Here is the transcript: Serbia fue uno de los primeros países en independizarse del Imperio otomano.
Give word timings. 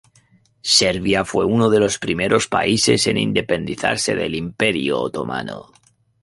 Serbia 0.63 1.23
fue 1.23 1.45
uno 1.45 1.69
de 1.69 1.79
los 1.79 1.99
primeros 1.99 2.47
países 2.47 3.05
en 3.05 3.17
independizarse 3.17 4.15
del 4.15 4.33
Imperio 4.33 4.97
otomano. 4.99 5.69